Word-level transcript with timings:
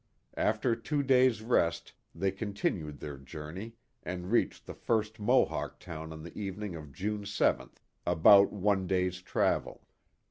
After 0.37 0.75
two 0.75 1.03
days* 1.03 1.43
rest 1.43 1.93
they 2.15 2.31
continued 2.31 2.97
their 2.99 3.19
journey, 3.19 3.75
and 4.01 4.31
reached 4.31 4.65
the 4.65 4.73
first 4.73 5.19
Mo 5.19 5.45
hawk 5.45 5.79
town 5.79 6.11
on 6.11 6.23
the 6.23 6.35
evening 6.35 6.75
of 6.75 6.91
June 6.91 7.21
7th, 7.21 7.77
about 8.03 8.51
one 8.51 8.87
day*s 8.87 9.17
travel. 9.17 9.83